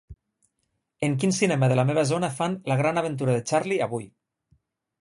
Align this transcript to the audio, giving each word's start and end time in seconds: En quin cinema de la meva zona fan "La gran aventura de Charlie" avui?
En 1.07 1.17
quin 1.23 1.35
cinema 1.39 1.69
de 1.73 1.77
la 1.81 1.85
meva 1.91 2.07
zona 2.13 2.31
fan 2.39 2.57
"La 2.73 2.79
gran 2.83 3.03
aventura 3.05 3.39
de 3.39 3.47
Charlie" 3.53 3.81
avui? 3.91 4.11